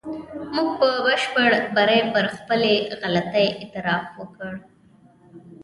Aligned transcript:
موږ 0.53 0.69
په 0.79 0.87
بشپړ 1.05 1.49
بري 1.75 1.99
پر 2.13 2.25
خپلې 2.35 2.73
غلطۍ 3.01 3.47
اعتراف 3.59 4.05
وکړ. 4.19 4.51